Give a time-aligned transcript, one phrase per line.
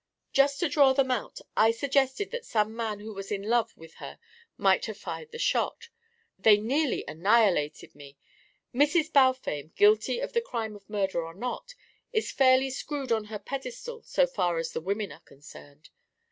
[0.33, 3.93] Just to draw them out, I suggested that some man who was in love with
[4.01, 4.17] her
[4.57, 5.89] might have fired the shot.
[6.39, 8.17] They nearly annihilated me.
[8.73, 9.13] Mrs.
[9.13, 11.75] Balfame, guilty of the crime of murder or not,
[12.11, 15.91] is fairly screwed on her pedestal so far as the women are concerned.